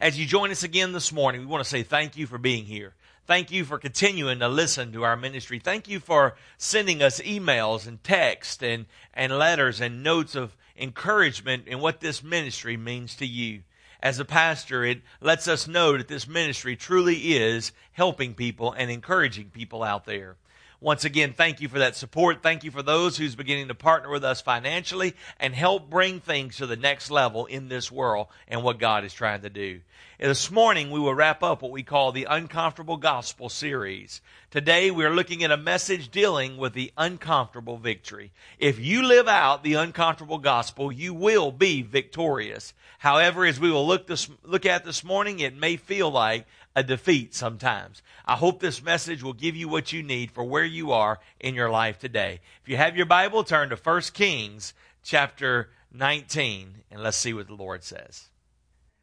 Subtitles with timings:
[0.00, 2.66] As you join us again this morning, we want to say thank you for being
[2.66, 2.94] here.
[3.26, 5.58] Thank you for continuing to listen to our ministry.
[5.58, 11.66] Thank you for sending us emails and texts and, and letters and notes of encouragement
[11.66, 13.62] in what this ministry means to you.
[14.00, 18.92] As a pastor, it lets us know that this ministry truly is helping people and
[18.92, 20.36] encouraging people out there.
[20.80, 22.40] Once again, thank you for that support.
[22.40, 26.58] Thank you for those who's beginning to partner with us financially and help bring things
[26.58, 29.80] to the next level in this world and what God is trying to do.
[30.20, 34.20] And this morning, we will wrap up what we call the Uncomfortable Gospel series.
[34.50, 38.30] Today, we're looking at a message dealing with the uncomfortable victory.
[38.58, 42.72] If you live out the uncomfortable gospel, you will be victorious.
[42.98, 46.46] However, as we will look this, look at this morning, it may feel like
[46.78, 48.02] a defeat sometimes.
[48.24, 51.56] I hope this message will give you what you need for where you are in
[51.56, 52.38] your life today.
[52.62, 57.48] If you have your Bible, turn to 1 Kings chapter 19 and let's see what
[57.48, 58.28] the Lord says.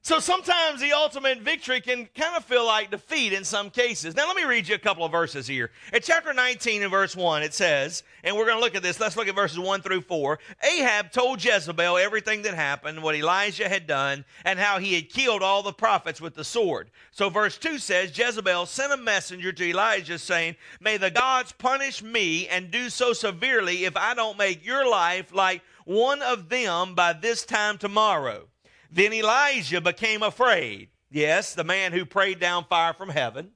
[0.06, 4.16] So sometimes the ultimate victory can kind of feel like defeat in some cases.
[4.16, 5.72] Now let me read you a couple of verses here.
[5.92, 9.00] In chapter 19 and verse 1 it says, and we're going to look at this,
[9.00, 10.38] let's look at verses 1 through 4.
[10.64, 15.42] Ahab told Jezebel everything that happened, what Elijah had done, and how he had killed
[15.42, 16.92] all the prophets with the sword.
[17.10, 22.04] So verse 2 says, Jezebel sent a messenger to Elijah saying, May the gods punish
[22.04, 26.94] me and do so severely if I don't make your life like one of them
[26.94, 28.46] by this time tomorrow.
[28.92, 30.90] Then Elijah became afraid.
[31.10, 33.52] Yes, the man who prayed down fire from heaven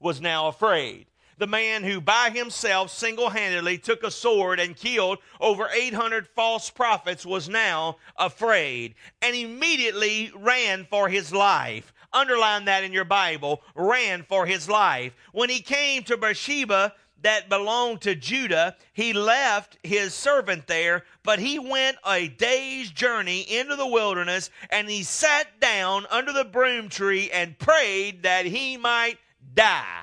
[0.00, 1.06] was now afraid.
[1.38, 6.70] The man who by himself single handedly took a sword and killed over 800 false
[6.70, 11.92] prophets was now afraid and immediately ran for his life.
[12.12, 15.12] Underline that in your Bible ran for his life.
[15.32, 21.38] When he came to Beersheba, that belonged to Judah, he left his servant there, but
[21.38, 26.90] he went a day's journey into the wilderness and he sat down under the broom
[26.90, 29.16] tree and prayed that he might
[29.54, 30.02] die.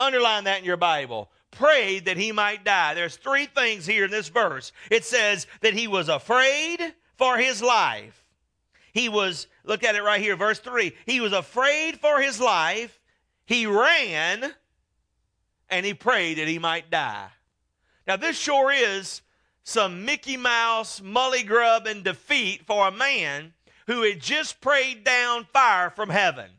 [0.00, 1.30] Underline that in your Bible.
[1.50, 2.94] Prayed that he might die.
[2.94, 4.72] There's three things here in this verse.
[4.90, 6.80] It says that he was afraid
[7.16, 8.24] for his life.
[8.92, 10.92] He was, look at it right here, verse 3.
[11.06, 12.98] He was afraid for his life.
[13.46, 14.54] He ran
[15.68, 17.28] and he prayed that he might die.
[18.06, 19.22] Now, this sure is
[19.62, 23.52] some Mickey Mouse, mully grub, and defeat for a man
[23.86, 26.50] who had just prayed down fire from heaven.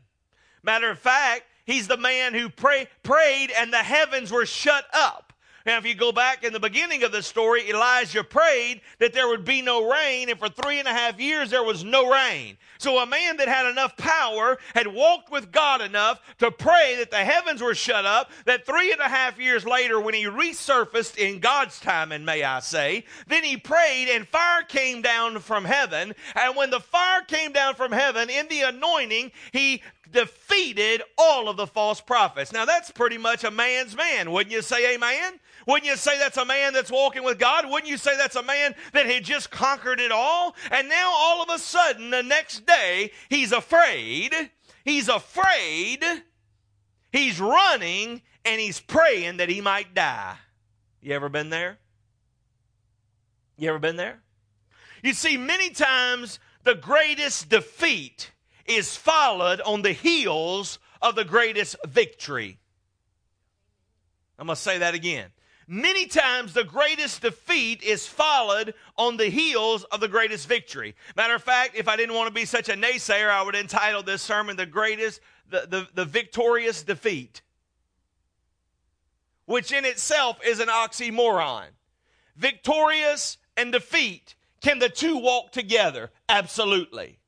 [0.62, 5.32] Matter of fact, he's the man who pray, prayed and the heavens were shut up.
[5.64, 9.28] Now, if you go back in the beginning of the story, Elijah prayed that there
[9.28, 12.56] would be no rain, and for three and a half years there was no rain.
[12.78, 17.12] So, a man that had enough power had walked with God enough to pray that
[17.12, 21.16] the heavens were shut up, that three and a half years later, when he resurfaced
[21.16, 26.12] in God's timing, may I say, then he prayed and fire came down from heaven.
[26.34, 31.56] And when the fire came down from heaven in the anointing, he defeated all of
[31.56, 32.52] the false prophets.
[32.52, 34.30] Now, that's pretty much a man's man.
[34.30, 35.40] Wouldn't you say amen?
[35.66, 37.68] Wouldn't you say that's a man that's walking with God?
[37.68, 40.54] Wouldn't you say that's a man that had just conquered it all?
[40.70, 44.34] And now, all of a sudden, the next day, he's afraid.
[44.84, 46.04] He's afraid.
[47.12, 50.36] He's running and he's praying that he might die.
[51.00, 51.78] You ever been there?
[53.58, 54.22] You ever been there?
[55.02, 58.30] You see, many times the greatest defeat
[58.66, 62.58] is followed on the heels of the greatest victory.
[64.38, 65.30] I'm going to say that again.
[65.68, 70.94] Many times the greatest defeat is followed on the heels of the greatest victory.
[71.16, 74.02] Matter of fact, if I didn't want to be such a naysayer, I would entitle
[74.02, 77.42] this sermon The Greatest, the, the, the Victorious Defeat,
[79.46, 81.68] which in itself is an oxymoron.
[82.36, 84.34] Victorious and defeat.
[84.60, 86.10] Can the two walk together?
[86.28, 87.18] Absolutely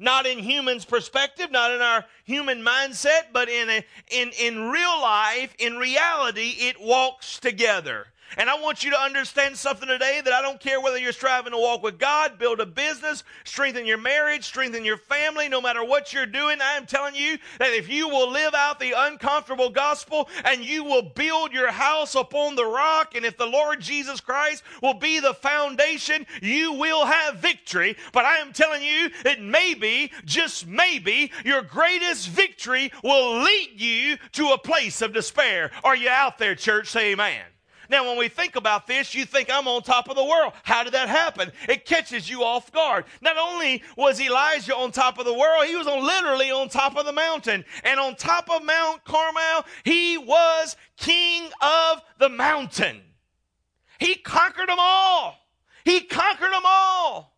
[0.00, 5.00] not in humans' perspective, not in our human mindset, but in, a, in, in real
[5.00, 8.06] life, in reality, it walks together.
[8.36, 11.52] And I want you to understand something today that I don't care whether you're striving
[11.52, 15.84] to walk with God, build a business, strengthen your marriage, strengthen your family, no matter
[15.84, 16.60] what you're doing.
[16.60, 20.84] I am telling you that if you will live out the uncomfortable gospel and you
[20.84, 25.18] will build your house upon the rock, and if the Lord Jesus Christ will be
[25.18, 27.96] the foundation, you will have victory.
[28.12, 34.18] But I am telling you that maybe, just maybe, your greatest victory will lead you
[34.32, 35.70] to a place of despair.
[35.82, 36.88] Are you out there, church?
[36.88, 37.42] Say amen.
[37.90, 40.52] Now, when we think about this, you think I'm on top of the world.
[40.62, 41.50] How did that happen?
[41.68, 43.04] It catches you off guard.
[43.20, 46.96] Not only was Elijah on top of the world, he was on literally on top
[46.96, 47.64] of the mountain.
[47.82, 53.00] And on top of Mount Carmel, he was king of the mountain.
[53.98, 55.36] He conquered them all.
[55.84, 57.36] He conquered them all.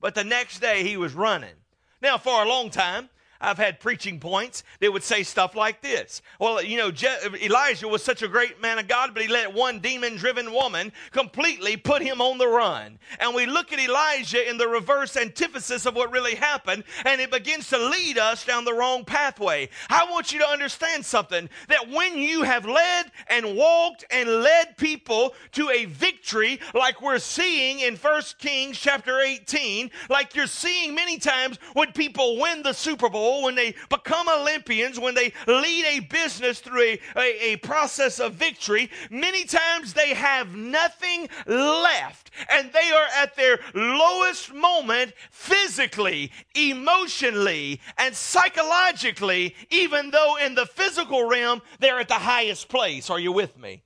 [0.00, 1.54] But the next day he was running.
[2.02, 3.08] Now, for a long time,
[3.40, 6.22] I've had preaching points that would say stuff like this.
[6.40, 9.52] Well, you know, Je- Elijah was such a great man of God, but he let
[9.52, 12.98] one demon driven woman completely put him on the run.
[13.20, 17.30] And we look at Elijah in the reverse antithesis of what really happened, and it
[17.30, 19.68] begins to lead us down the wrong pathway.
[19.88, 24.76] I want you to understand something that when you have led and walked and led
[24.76, 30.94] people to a victory, like we're seeing in 1 Kings chapter 18, like you're seeing
[30.94, 35.84] many times when people win the Super Bowl when they become Olympians, when they lead
[35.86, 42.30] a business through a, a, a process of victory, many times they have nothing left
[42.50, 50.66] and they are at their lowest moment physically, emotionally, and psychologically, even though in the
[50.66, 53.10] physical realm they're at the highest place.
[53.10, 53.82] Are you with me?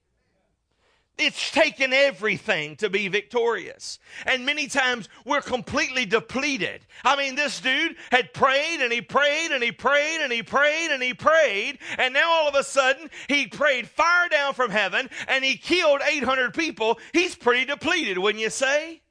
[1.22, 3.98] It's taken everything to be victorious.
[4.24, 6.80] And many times we're completely depleted.
[7.04, 10.90] I mean, this dude had prayed and he prayed and he prayed and he prayed
[10.90, 11.78] and he prayed.
[11.98, 16.00] And now all of a sudden he prayed fire down from heaven and he killed
[16.02, 16.98] 800 people.
[17.12, 19.02] He's pretty depleted, wouldn't you say?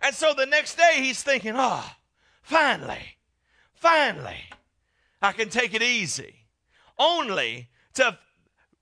[0.00, 1.90] And so the next day he's thinking, oh,
[2.40, 3.18] finally,
[3.74, 4.48] finally,
[5.20, 6.46] I can take it easy.
[6.98, 8.18] Only to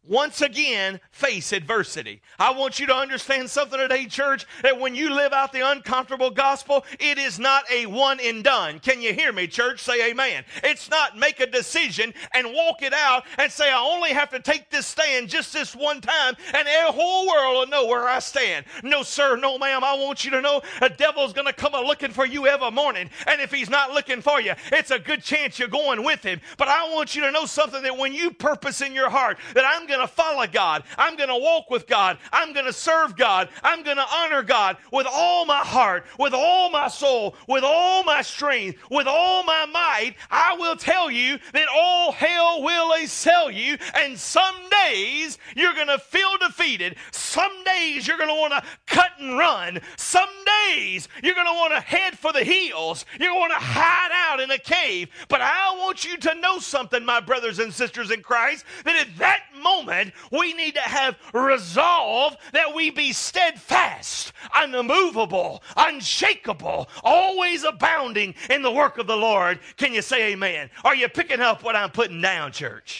[0.06, 2.20] once again face adversity.
[2.38, 6.30] I want you to understand something today, church, that when you live out the uncomfortable
[6.30, 8.80] gospel, it is not a one and done.
[8.80, 9.80] Can you hear me, church?
[9.80, 10.44] Say amen.
[10.64, 14.40] It's not make a decision and walk it out and say, I only have to
[14.40, 18.18] take this stand just this one time and the whole world will know where I
[18.18, 18.66] stand.
[18.82, 19.84] No, sir, no, ma'am.
[19.84, 22.70] I want you to know the devil's going to come a looking for you every
[22.70, 23.08] morning.
[23.26, 26.40] And if he's not looking for you, it's a good chance you're going with him.
[26.58, 29.64] But I want you to know something that when you purpose in your heart that
[29.64, 30.84] I'm going to follow God.
[30.96, 32.18] I'm going to walk with God.
[32.32, 33.48] I'm going to serve God.
[33.62, 38.02] I'm going to honor God with all my heart, with all my soul, with all
[38.02, 40.14] my strength, with all my might.
[40.30, 44.54] I will tell you that all hell will assail you, and some
[44.84, 46.96] days you're going to feel defeated.
[47.10, 49.80] Some days you're going to want to cut and run.
[49.96, 50.28] Some
[50.66, 53.04] days you're going to want to head for the hills.
[53.18, 55.08] You're going to hide out in a cave.
[55.28, 59.16] But I want you to know something, my brothers and sisters in Christ, that at
[59.18, 68.34] that moment, we need to have resolve that we be steadfast, unmovable, unshakable, always abounding
[68.50, 69.58] in the work of the Lord.
[69.76, 70.70] Can you say amen?
[70.84, 72.91] Are you picking up what I'm putting down, church?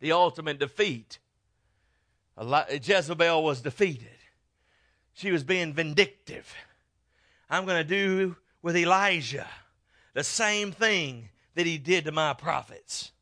[0.00, 1.18] The ultimate defeat.
[2.40, 4.08] Jezebel was defeated.
[5.14, 6.54] She was being vindictive.
[7.50, 9.48] I'm going to do with Elijah
[10.14, 13.12] the same thing that he did to my prophets.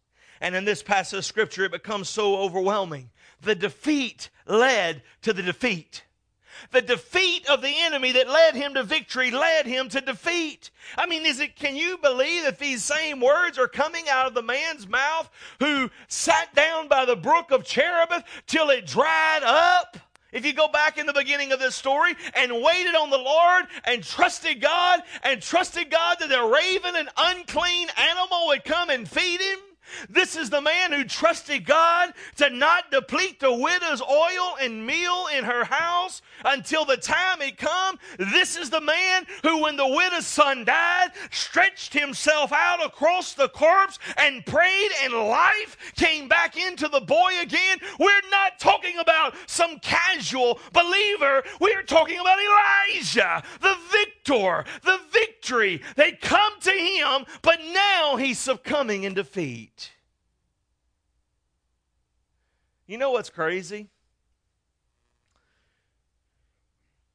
[0.41, 3.11] And in this passage of scripture, it becomes so overwhelming.
[3.41, 6.05] The defeat led to the defeat.
[6.71, 10.71] The defeat of the enemy that led him to victory led him to defeat.
[10.97, 14.35] I mean, is it, can you believe that these same words are coming out of
[14.35, 15.31] the man's mouth
[15.61, 19.99] who sat down by the brook of Cherith till it dried up?
[20.33, 23.67] If you go back in the beginning of this story and waited on the Lord
[23.85, 29.09] and trusted God and trusted God that a raven, an unclean animal, would come and
[29.09, 29.59] feed him,
[30.09, 35.27] this is the man who trusted God to not deplete the widow's oil and meal
[35.37, 37.99] in her house until the time had come.
[38.19, 43.49] This is the man who, when the widow's son died, stretched himself out across the
[43.49, 47.79] corpse and prayed, and life came back into the boy again.
[47.99, 51.43] We're not talking about some casual believer.
[51.61, 55.83] We're talking about Elijah, the victor, the victory.
[55.97, 59.76] They come to him, but now he's succumbing in defeat.
[62.87, 63.89] You know what's crazy?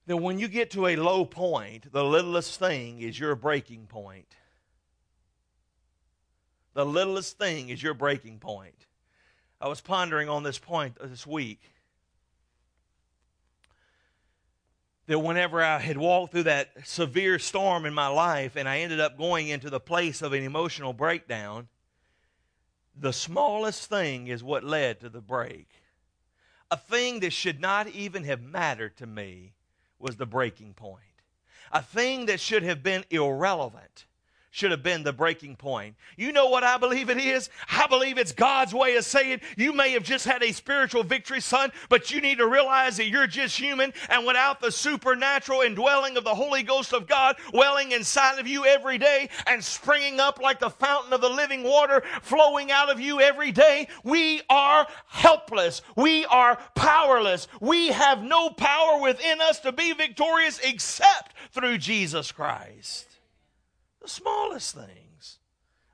[0.08, 4.36] That when you get to a low point, the littlest thing is your breaking point.
[6.74, 8.88] The littlest thing is your breaking point.
[9.60, 11.62] I was pondering on this point this week.
[15.08, 19.00] That whenever I had walked through that severe storm in my life and I ended
[19.00, 21.68] up going into the place of an emotional breakdown,
[22.96, 25.68] the smallest thing is what led to the break.
[26.70, 29.54] A thing that should not even have mattered to me
[30.00, 31.00] was the breaking point.
[31.72, 34.06] A thing that should have been irrelevant
[34.52, 35.96] should have been the breaking point.
[36.18, 37.50] You know what I believe it is?
[37.70, 41.40] I believe it's God's way of saying you may have just had a spiritual victory,
[41.40, 46.18] son, but you need to realize that you're just human, and without the supernatural indwelling
[46.18, 50.40] of the Holy Ghost of God welling inside of you every day and springing up
[50.42, 54.86] like the fountain of the living water flowing out of you every day, we are
[55.08, 55.82] helpless.
[55.96, 57.48] We are powerless.
[57.62, 63.11] We have no power within us to be victorious except through Jesus Christ.
[64.02, 65.38] The smallest things.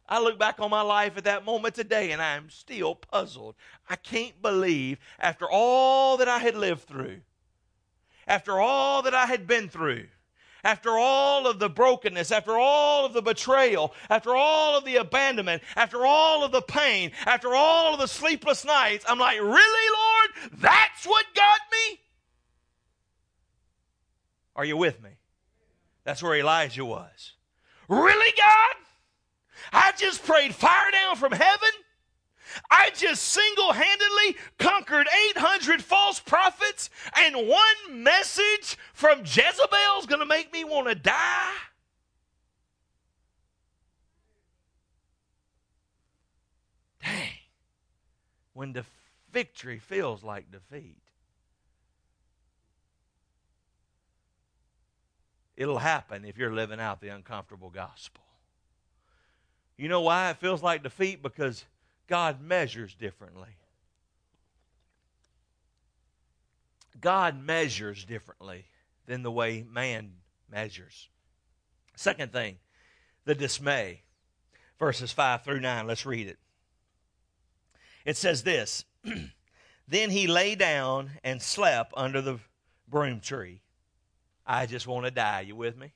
[0.09, 3.55] I look back on my life at that moment today and I'm still puzzled.
[3.89, 7.19] I can't believe after all that I had lived through,
[8.25, 10.07] after all that I had been through,
[10.63, 15.61] after all of the brokenness, after all of the betrayal, after all of the abandonment,
[15.75, 20.51] after all of the pain, after all of the sleepless nights, I'm like, really, Lord?
[20.61, 21.99] That's what got me?
[24.55, 25.11] Are you with me?
[26.05, 27.33] That's where Elijah was.
[27.87, 28.75] Really, God?
[29.71, 31.69] I just prayed fire down from heaven.
[32.71, 40.21] I just single handedly conquered 800 false prophets, and one message from Jezebel is going
[40.21, 41.53] to make me want to die.
[47.03, 47.29] Dang.
[48.53, 48.85] When the
[49.31, 51.06] victory feels like defeat,
[55.57, 58.23] it'll happen if you're living out the uncomfortable gospel.
[59.75, 61.21] You know why it feels like defeat?
[61.21, 61.65] Because
[62.07, 63.57] God measures differently.
[66.99, 68.65] God measures differently
[69.05, 70.13] than the way man
[70.49, 71.09] measures.
[71.95, 72.57] Second thing,
[73.25, 74.01] the dismay.
[74.79, 75.87] Verses 5 through 9.
[75.87, 76.37] Let's read it.
[78.05, 78.85] It says this
[79.87, 82.39] Then he lay down and slept under the
[82.87, 83.61] broom tree.
[84.47, 85.41] I just want to die.
[85.41, 85.91] You with me?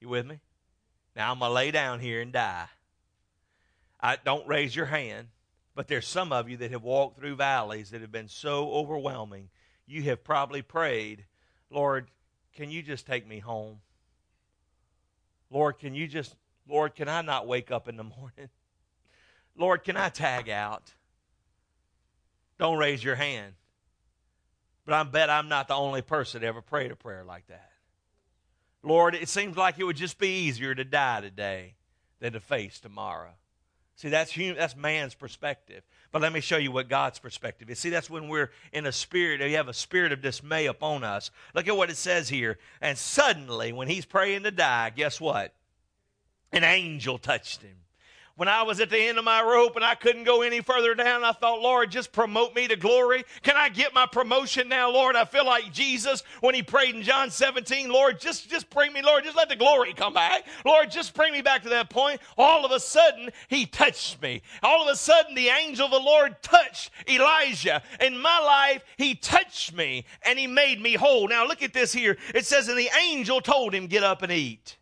[0.00, 0.40] You with me?
[1.14, 2.66] Now I'm going to lay down here and die.
[4.00, 5.28] I, don't raise your hand,
[5.76, 9.48] but there's some of you that have walked through valleys that have been so overwhelming.
[9.86, 11.24] You have probably prayed,
[11.70, 12.10] Lord,
[12.54, 13.78] can you just take me home?
[15.50, 16.34] Lord, can you just,
[16.68, 18.48] Lord, can I not wake up in the morning?
[19.56, 20.92] Lord, can I tag out?
[22.58, 23.54] Don't raise your hand.
[24.84, 27.70] But I bet I'm not the only person that ever prayed a prayer like that.
[28.82, 31.74] Lord, it seems like it would just be easier to die today
[32.18, 33.30] than to face tomorrow.
[33.94, 35.84] See, that's human, that's man's perspective.
[36.10, 37.78] But let me show you what God's perspective is.
[37.78, 41.30] See, that's when we're in a spirit, you have a spirit of dismay upon us.
[41.54, 42.58] Look at what it says here.
[42.80, 45.54] And suddenly, when he's praying to die, guess what?
[46.50, 47.76] An angel touched him
[48.36, 50.94] when I was at the end of my rope and I couldn't go any further
[50.94, 53.24] down, I thought, Lord, just promote me to glory.
[53.42, 55.16] Can I get my promotion now, Lord?
[55.16, 59.02] I feel like Jesus when he prayed in John 17, Lord, just, just bring me,
[59.02, 60.46] Lord, just let the glory come back.
[60.64, 62.20] Lord, just bring me back to that point.
[62.38, 64.42] All of a sudden, he touched me.
[64.62, 67.82] All of a sudden, the angel of the Lord touched Elijah.
[68.00, 71.28] In my life, he touched me and he made me whole.
[71.28, 72.16] Now, look at this here.
[72.34, 74.78] It says, and the angel told him, get up and eat.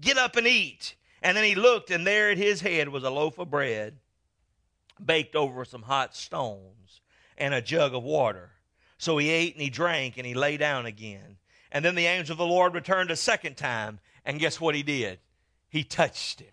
[0.00, 0.95] Get up and eat.
[1.22, 3.96] And then he looked, and there at his head was a loaf of bread
[5.04, 7.00] baked over some hot stones
[7.36, 8.50] and a jug of water.
[8.98, 11.36] So he ate and he drank and he lay down again.
[11.70, 14.82] And then the angel of the Lord returned a second time, and guess what he
[14.82, 15.18] did?
[15.68, 16.52] He touched him.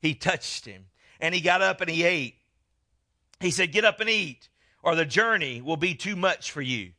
[0.00, 0.86] He touched him.
[1.20, 2.36] And he got up and he ate.
[3.40, 4.48] He said, Get up and eat,
[4.82, 6.92] or the journey will be too much for you.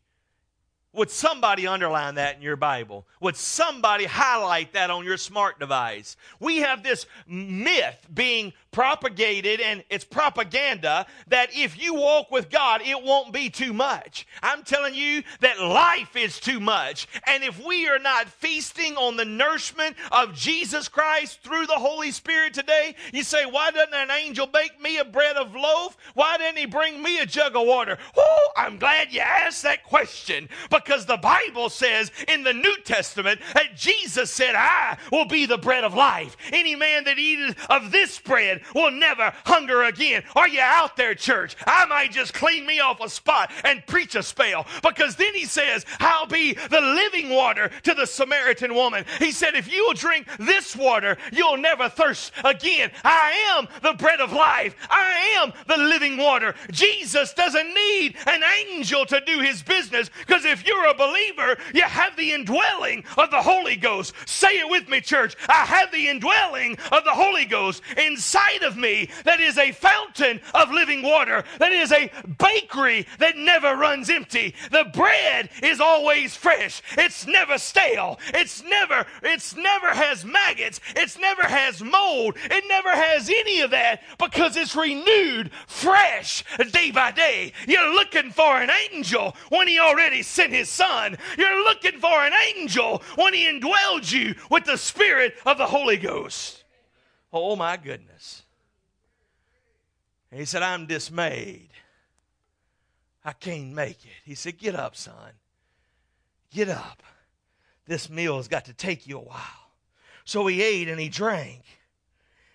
[0.94, 3.06] Would somebody underline that in your Bible?
[3.22, 6.18] Would somebody highlight that on your smart device?
[6.40, 12.82] We have this myth being propagated and it's propaganda that if you walk with God,
[12.84, 14.28] it won't be too much.
[14.42, 17.08] I'm telling you that life is too much.
[17.26, 22.12] And if we are not feasting on the nourishment of Jesus Christ through the Holy
[22.12, 25.98] Spirit today, you say, why doesn't an angel bake me a bread of loaf?
[26.16, 27.98] Why didn't he bring me a jug of water?
[28.18, 30.50] Oh, I'm glad you asked that question
[30.84, 35.58] because the Bible says in the New Testament that Jesus said, I will be the
[35.58, 36.36] bread of life.
[36.52, 40.24] Any man that eateth of this bread will never hunger again.
[40.36, 41.56] Are you out there, church?
[41.66, 45.46] I might just clean me off a spot and preach a spell because then he
[45.46, 49.06] says, I'll be the living water to the Samaritan woman.
[49.20, 52.92] He said, If you will drink this water, you'll never thirst again.
[53.04, 54.76] I am the bread of life.
[54.90, 56.56] I am the living water.
[56.72, 61.82] Jesus doesn't need an angel to do his business because if you're a believer, you
[61.82, 64.14] have the indwelling of the Holy Ghost.
[64.26, 65.36] Say it with me, church.
[65.48, 70.40] I have the indwelling of the Holy Ghost inside of me that is a fountain
[70.54, 74.54] of living water, that is a bakery that never runs empty.
[74.72, 76.82] The bread is always fresh.
[76.98, 78.20] It's never stale.
[78.34, 80.80] It's never, it's never has maggots.
[80.96, 82.38] It's never has mold.
[82.46, 87.54] It never has any of that because it's renewed fresh day by day.
[87.68, 91.18] You're looking for an angel when he already sent his son.
[91.38, 95.98] You're looking for an angel when he indwelled you with the spirit of the Holy
[95.98, 96.64] Ghost.
[97.32, 98.44] Oh my goodness.
[100.32, 101.70] And he said, I'm dismayed.
[103.24, 104.12] I can't make it.
[104.24, 105.34] He said, Get up, son.
[106.52, 107.04] Get up.
[107.86, 109.72] This meal has got to take you a while.
[110.26, 111.64] So he ate and he drank.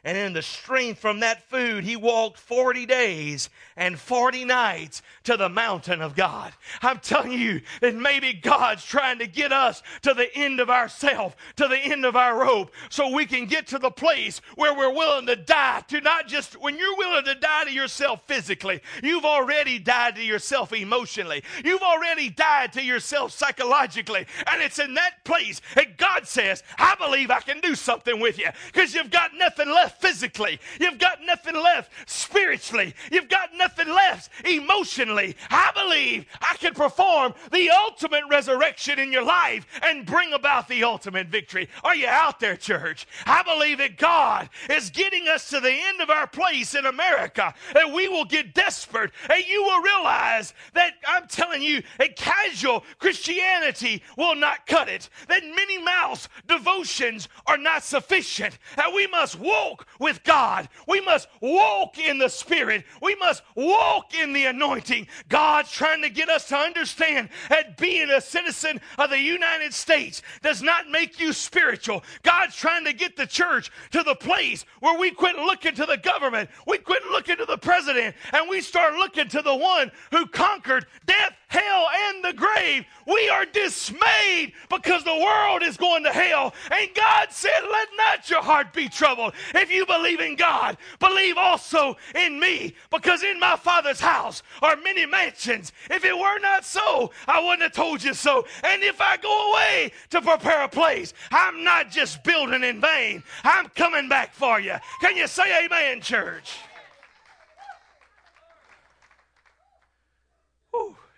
[0.04, 5.38] And in the strength from that food, he walked 40 days and 40 nights to
[5.38, 6.52] the mountain of God.
[6.82, 11.34] I'm telling you that maybe God's trying to get us to the end of ourself,
[11.56, 14.92] to the end of our rope, so we can get to the place where we're
[14.92, 19.24] willing to die to not just, when you're willing to die to yourself physically, you've
[19.24, 21.42] already died to yourself emotionally.
[21.64, 24.26] You've already died to yourself psychologically.
[24.52, 28.38] And it's in that place that God says, I believe I can do something with
[28.38, 30.60] you because you've got nothing left physically.
[30.80, 32.94] You've got nothing left spiritually.
[33.10, 35.36] You've got nothing left emotionally.
[35.50, 40.84] I believe I can perform the ultimate resurrection in your life and bring about the
[40.84, 41.68] ultimate victory.
[41.82, 43.06] Are you out there, church?
[43.26, 47.54] I believe that God is getting us to the end of our place in America,
[47.76, 52.84] and we will get desperate, and you will realize that I'm telling you, a casual
[52.98, 59.38] Christianity will not cut it, that many mouse devotions are not sufficient, that we must
[59.38, 60.68] walk with God.
[60.86, 62.84] We must walk in the Spirit.
[63.02, 65.06] We must walk in the anointing.
[65.28, 70.22] God's trying to get us to understand that being a citizen of the United States
[70.42, 72.02] does not make you spiritual.
[72.22, 75.96] God's trying to get the church to the place where we quit looking to the
[75.96, 80.26] government, we quit looking to the president, and we start looking to the one who
[80.26, 82.84] conquered death, hell, and the grave.
[83.06, 86.54] We are dismayed because the world is going to hell.
[86.70, 89.34] And God said, Let not your heart be troubled.
[89.54, 94.76] If you believe in God, believe also in me, because in my Father's house are
[94.76, 95.72] many mansions.
[95.90, 98.46] If it were not so, I wouldn't have told you so.
[98.62, 103.22] And if I go away to prepare a place, I'm not just building in vain,
[103.44, 104.74] I'm coming back for you.
[105.00, 106.58] Can you say amen, church?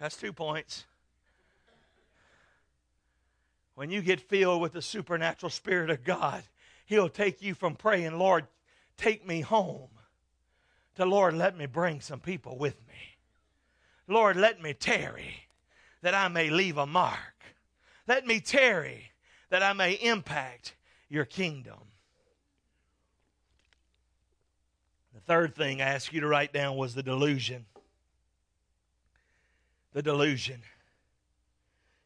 [0.01, 0.85] That's two points.
[3.75, 6.43] When you get filled with the supernatural Spirit of God,
[6.87, 8.47] He'll take you from praying, Lord,
[8.97, 9.89] take me home,
[10.97, 12.95] to Lord, let me bring some people with me.
[14.09, 15.35] Lord, let me tarry
[16.03, 17.19] that I may leave a mark.
[18.07, 19.11] Let me tarry
[19.51, 20.75] that I may impact
[21.09, 21.79] your kingdom.
[25.13, 27.67] The third thing I asked you to write down was the delusion.
[29.97, 30.61] The delusion.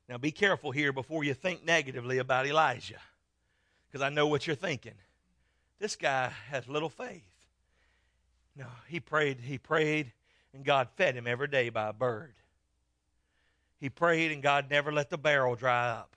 [0.09, 3.01] Now be careful here before you think negatively about Elijah
[3.89, 4.95] because I know what you're thinking.
[5.81, 7.27] This guy has little faith.
[8.55, 10.13] No, he prayed, he prayed,
[10.55, 12.35] and God fed him every day by a bird.
[13.81, 16.15] He prayed, and God never let the barrel dry up.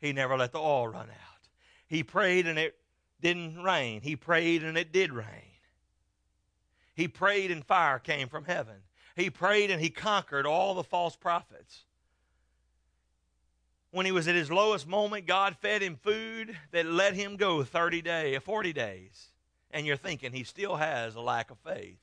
[0.00, 1.48] He never let the oil run out.
[1.86, 2.74] He prayed, and it
[3.20, 4.00] didn't rain.
[4.00, 5.60] He prayed, and it did rain.
[6.96, 8.78] He prayed, and fire came from heaven.
[9.16, 11.84] He prayed, and he conquered all the false prophets
[13.92, 17.62] when he was at his lowest moment, God fed him food that let him go
[17.62, 19.28] 30 days, uh, 40 days.
[19.70, 21.98] And you're thinking he still has a lack of faith.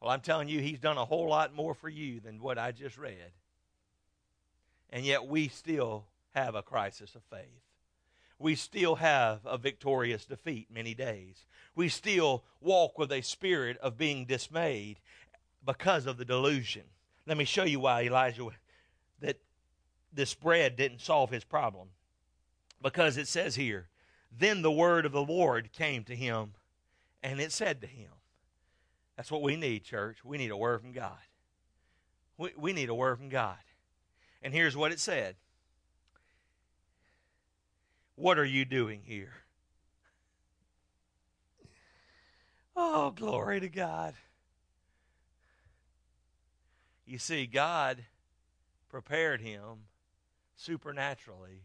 [0.00, 2.72] Well, I'm telling you, he's done a whole lot more for you than what I
[2.72, 3.32] just read.
[4.90, 7.62] And yet we still have a crisis of faith.
[8.38, 11.46] We still have a victorious defeat many days.
[11.74, 14.98] We still walk with a spirit of being dismayed
[15.66, 16.84] because of the delusion.
[17.26, 18.46] Let me show you why Elijah
[19.20, 19.40] that
[20.12, 21.88] this bread didn't solve his problem.
[22.80, 23.88] Because it says here,
[24.38, 26.52] then the word of the Lord came to him,
[27.22, 28.10] and it said to him,
[29.16, 30.24] That's what we need, church.
[30.24, 31.18] We need a word from God.
[32.38, 33.56] We, we need a word from God.
[34.42, 35.36] And here's what it said
[38.14, 39.32] What are you doing here?
[42.76, 44.14] Oh, glory to God.
[47.06, 48.04] You see, God
[48.88, 49.86] prepared him
[50.56, 51.62] supernaturally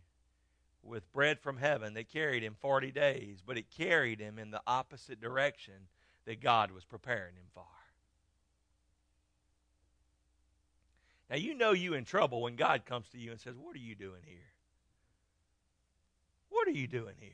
[0.84, 4.62] with bread from heaven that carried him 40 days, but it carried him in the
[4.68, 5.88] opposite direction
[6.26, 7.66] that God was preparing him for.
[11.30, 13.80] Now, you know you in trouble when God comes to you and says, What are
[13.80, 14.38] you doing here?
[16.50, 17.32] What are you doing here?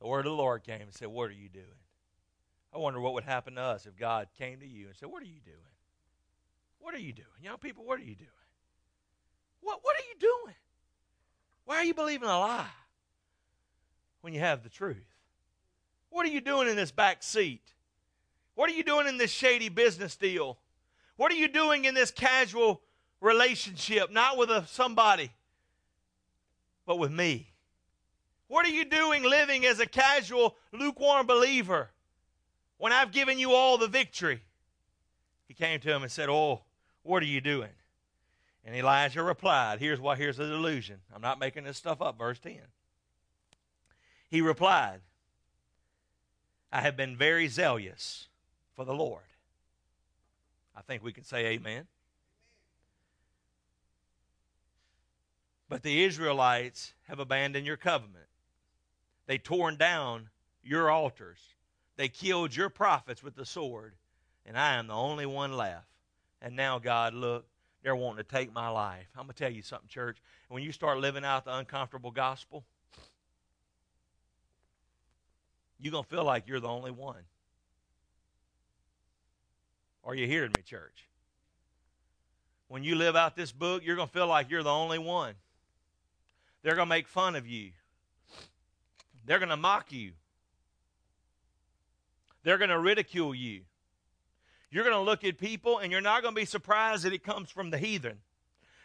[0.00, 1.64] The word of the Lord came and said, What are you doing?
[2.72, 5.22] I wonder what would happen to us if God came to you and said, What
[5.22, 5.56] are you doing?
[6.80, 7.28] What are you doing?
[7.40, 8.28] Young people, what are you doing?
[9.60, 10.56] What, what are you doing?
[11.64, 12.66] Why are you believing a lie
[14.20, 14.96] when you have the truth?
[16.10, 17.62] What are you doing in this back seat?
[18.54, 20.58] What are you doing in this shady business deal?
[21.16, 22.82] What are you doing in this casual
[23.20, 25.30] relationship, not with a, somebody,
[26.84, 27.52] but with me?
[28.48, 31.90] What are you doing living as a casual, lukewarm believer
[32.82, 34.42] when I've given you all the victory?
[35.46, 36.62] He came to him and said, Oh,
[37.04, 37.70] what are you doing?
[38.64, 40.96] And Elijah replied, Here's what here's the delusion.
[41.14, 42.58] I'm not making this stuff up, verse 10.
[44.30, 44.98] He replied,
[46.72, 48.26] I have been very zealous
[48.74, 49.22] for the Lord.
[50.74, 51.86] I think we can say amen.
[55.68, 58.26] But the Israelites have abandoned your covenant.
[59.28, 60.30] They torn down
[60.64, 61.38] your altars.
[62.02, 63.94] They killed your prophets with the sword,
[64.44, 65.86] and I am the only one left.
[66.40, 67.46] And now, God, look,
[67.84, 69.06] they're wanting to take my life.
[69.16, 70.18] I'm going to tell you something, church.
[70.48, 72.64] When you start living out the uncomfortable gospel,
[75.78, 77.22] you're going to feel like you're the only one.
[80.02, 81.04] Are you hearing me, church?
[82.66, 85.36] When you live out this book, you're going to feel like you're the only one.
[86.64, 87.70] They're going to make fun of you.
[89.24, 90.14] They're going to mock you.
[92.42, 93.62] They're going to ridicule you.
[94.70, 97.22] You're going to look at people and you're not going to be surprised that it
[97.22, 98.18] comes from the heathen.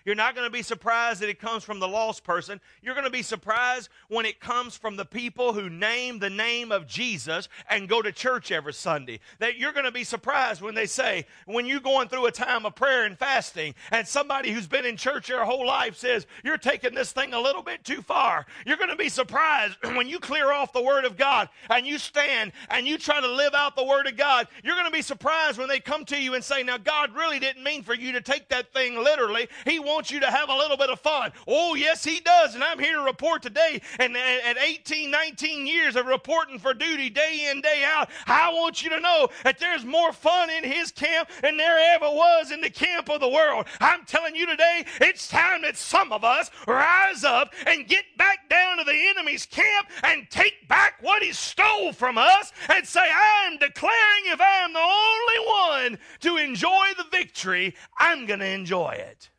[0.07, 2.61] You're not going to be surprised that it comes from the lost person.
[2.81, 6.71] You're going to be surprised when it comes from the people who name the name
[6.71, 9.19] of Jesus and go to church every Sunday.
[9.39, 12.65] That you're going to be surprised when they say, when you're going through a time
[12.65, 16.57] of prayer and fasting, and somebody who's been in church their whole life says, You're
[16.57, 18.45] taking this thing a little bit too far.
[18.65, 21.97] You're going to be surprised when you clear off the Word of God and you
[21.97, 24.47] stand and you try to live out the Word of God.
[24.63, 27.39] You're going to be surprised when they come to you and say, Now, God really
[27.39, 29.49] didn't mean for you to take that thing literally.
[29.65, 31.31] He wants wants you to have a little bit of fun.
[31.47, 32.53] Oh, yes, He does.
[32.53, 33.81] And I'm here to report today.
[33.97, 38.83] And at 18, 19 years of reporting for duty day in, day out, I want
[38.83, 42.61] you to know that there's more fun in His camp than there ever was in
[42.61, 43.65] the camp of the world.
[43.79, 48.47] I'm telling you today, it's time that some of us rise up and get back
[48.49, 53.01] down to the enemy's camp and take back what he stole from us and say,
[53.01, 58.47] I'm declaring if I am the only one to enjoy the victory, I'm going to
[58.47, 59.31] enjoy it.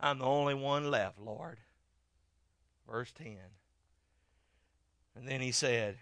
[0.00, 1.58] I'm the only one left, Lord.
[2.88, 3.36] Verse 10.
[5.16, 5.96] And then he said,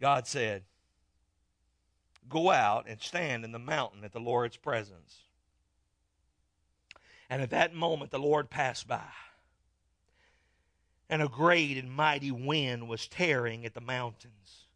[0.00, 0.62] God said,
[2.28, 5.24] Go out and stand in the mountain at the Lord's presence.
[7.28, 9.10] And at that moment, the Lord passed by.
[11.10, 14.66] And a great and mighty wind was tearing at the mountains,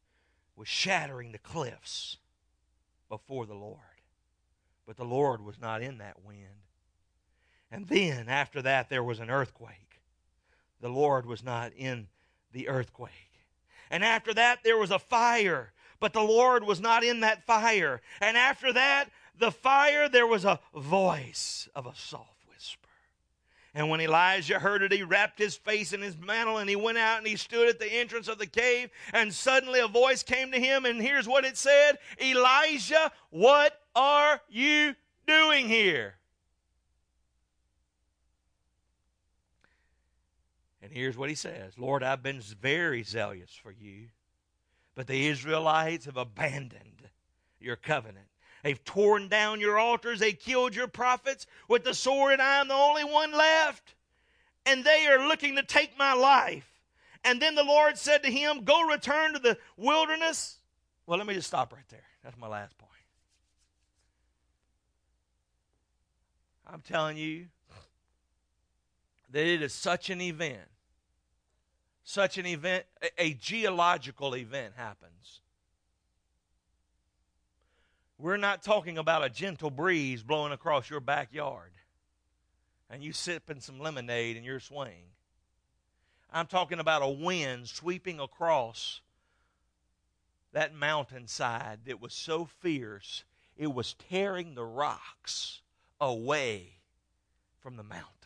[0.55, 2.19] was shattering the cliffs
[3.09, 3.79] before the Lord.
[4.87, 6.68] But the Lord was not in that wind.
[7.71, 10.01] And then after that, there was an earthquake.
[10.81, 12.09] The Lord was not in
[12.53, 13.13] the earthquake.
[13.91, 18.01] And after that, there was a fire, but the Lord was not in that fire.
[18.21, 22.89] And after that, the fire, there was a voice of a soft whisper.
[23.75, 26.99] And when Elijah heard it, he wrapped his face in his mantle and he went
[26.99, 28.91] out and he stood at the entrance of the cave.
[29.13, 34.41] And suddenly a voice came to him, and here's what it said Elijah, what are
[34.49, 34.95] you
[35.27, 36.18] doing here?
[40.89, 44.07] And here's what he says Lord, I've been very zealous for you,
[44.95, 47.11] but the Israelites have abandoned
[47.61, 48.27] your covenant.
[48.63, 52.69] They've torn down your altars, they killed your prophets with the sword, and I am
[52.69, 53.95] the only one left.
[54.65, 56.69] And they are looking to take my life.
[57.23, 60.57] And then the Lord said to him, Go return to the wilderness.
[61.07, 62.01] Well, let me just stop right there.
[62.25, 62.91] That's my last point.
[66.67, 67.47] I'm telling you,
[69.31, 70.69] that it is such an event,
[72.09, 72.87] such an event,
[73.19, 75.43] a, geological event happens.
[78.17, 81.71] We're not talking about a gentle breeze blowing across your backyard
[82.89, 85.13] and you sipping some lemonade in your swing.
[86.33, 89.03] I'm talking about a wind sweeping across
[90.55, 95.61] that mountainside that was so fierce it was tearing the rocks
[96.01, 96.69] away
[97.61, 98.18] from the mountain.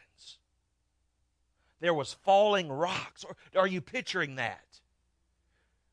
[1.82, 3.24] There was falling rocks.
[3.56, 4.64] Are you picturing that?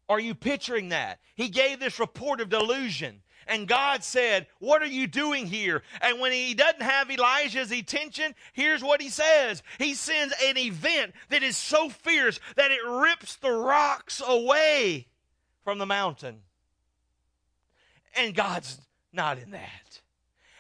[0.07, 1.19] Are you picturing that?
[1.33, 3.21] He gave this report of delusion.
[3.47, 5.81] And God said, What are you doing here?
[5.99, 11.13] And when he doesn't have Elijah's attention, here's what he says He sends an event
[11.29, 15.07] that is so fierce that it rips the rocks away
[15.63, 16.41] from the mountain.
[18.15, 18.79] And God's
[19.11, 20.01] not in that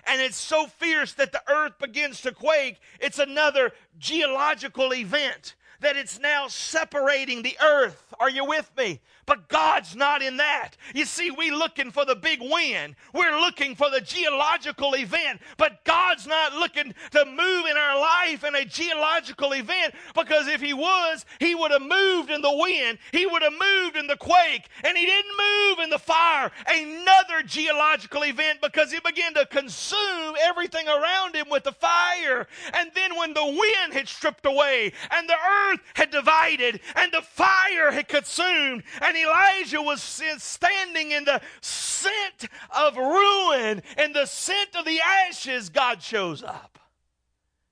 [0.09, 2.79] and it's so fierce that the earth begins to quake.
[2.99, 8.13] It's another geological event that it's now separating the earth.
[8.19, 9.01] Are you with me?
[9.29, 10.71] But God's not in that.
[10.95, 12.95] You see, we looking for the big win.
[13.13, 18.43] We're looking for the geological event, but God's not looking to move in our life
[18.43, 22.97] in a geological event because if he was, he would have moved in the wind.
[23.11, 26.49] He would have moved in the quake, and he didn't move in the fire.
[26.65, 32.47] Another geological event because he began to consume everything around him with the fire.
[32.73, 37.21] And then when the wind had stripped away and the earth had divided and the
[37.21, 44.75] fire had consumed and Elijah was standing in the scent of ruin and the scent
[44.75, 46.79] of the ashes, God shows up.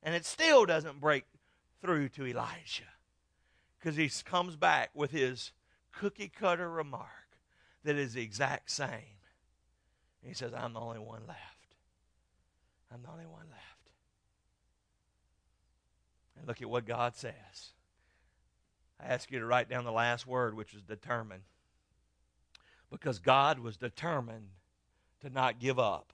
[0.03, 1.25] And it still doesn't break
[1.81, 2.83] through to Elijah
[3.79, 5.51] because he comes back with his
[5.91, 7.07] cookie cutter remark
[7.83, 9.17] that is the exact same.
[10.23, 11.39] He says, I'm the only one left.
[12.93, 13.91] I'm the only one left.
[16.37, 17.73] And look at what God says.
[18.99, 21.43] I ask you to write down the last word, which is determined.
[22.89, 24.49] Because God was determined
[25.21, 26.13] to not give up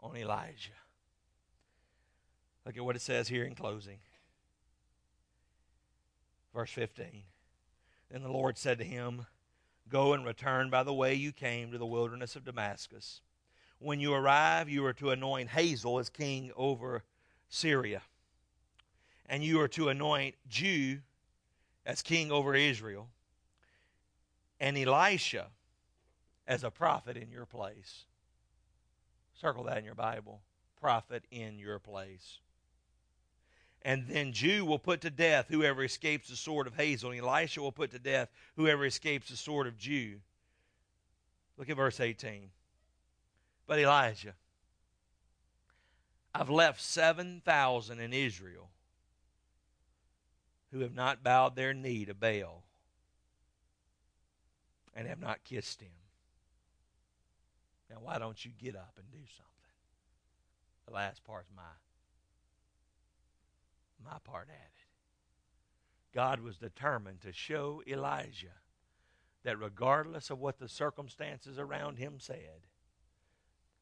[0.00, 0.70] on Elijah.
[2.64, 3.98] Look at what it says here in closing.
[6.54, 7.22] Verse 15.
[8.10, 9.26] Then the Lord said to him,
[9.88, 13.20] Go and return by the way you came to the wilderness of Damascus.
[13.78, 17.02] When you arrive, you are to anoint Hazael as king over
[17.48, 18.02] Syria.
[19.26, 20.98] And you are to anoint Jehu
[21.84, 23.08] as king over Israel,
[24.60, 25.48] and Elisha
[26.46, 28.04] as a prophet in your place.
[29.40, 30.40] Circle that in your Bible.
[30.80, 32.38] Prophet in your place.
[33.84, 37.60] And then Jehu will put to death whoever escapes the sword of Hazael, and Elisha
[37.60, 40.18] will put to death whoever escapes the sword of Jehu.
[41.56, 42.50] Look at verse 18.
[43.66, 44.34] But Elijah,
[46.34, 48.70] I've left 7,000 in Israel
[50.72, 52.64] who have not bowed their knee to Baal
[54.94, 55.92] and have not kissed him.
[57.90, 59.52] Now, why don't you get up and do something?
[60.86, 61.62] The last part's my
[64.04, 64.88] my part added.
[66.12, 68.58] God was determined to show Elijah
[69.44, 72.66] that regardless of what the circumstances around him said,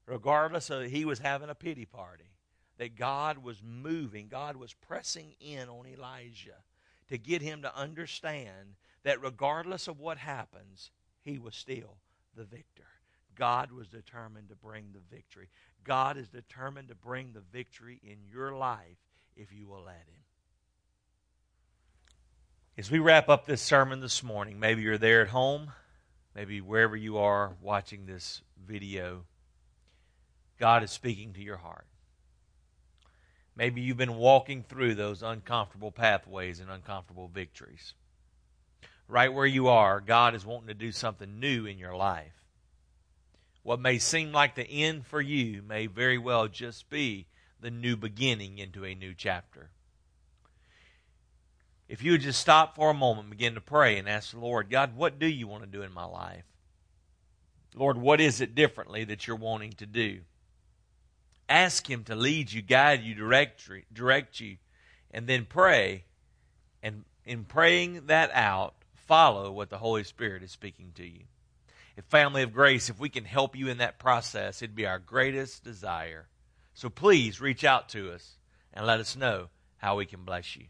[0.04, 2.32] regardless of he was having a pity party,
[2.76, 6.62] that God was moving, God was pressing in on Elijah
[7.10, 10.90] to get him to understand that regardless of what happens,
[11.22, 11.98] he was still
[12.36, 12.86] the victor.
[13.36, 15.48] God was determined to bring the victory.
[15.84, 18.98] God is determined to bring the victory in your life
[19.36, 20.24] if you will let Him.
[22.76, 25.72] As we wrap up this sermon this morning, maybe you're there at home,
[26.34, 29.24] maybe wherever you are watching this video,
[30.58, 31.86] God is speaking to your heart.
[33.60, 37.92] Maybe you've been walking through those uncomfortable pathways and uncomfortable victories.
[39.06, 42.32] Right where you are, God is wanting to do something new in your life.
[43.62, 47.26] What may seem like the end for you may very well just be
[47.60, 49.68] the new beginning into a new chapter.
[51.86, 54.70] If you would just stop for a moment, begin to pray and ask the Lord,
[54.70, 56.46] God, what do you want to do in my life?
[57.74, 60.20] Lord, what is it differently that you're wanting to do?
[61.50, 64.56] Ask Him to lead you, guide you, direct, direct you,
[65.10, 66.04] and then pray.
[66.82, 71.24] And in praying that out, follow what the Holy Spirit is speaking to you.
[71.96, 75.00] If family of grace, if we can help you in that process, it'd be our
[75.00, 76.28] greatest desire.
[76.72, 78.38] So please reach out to us
[78.72, 80.66] and let us know how we can bless you.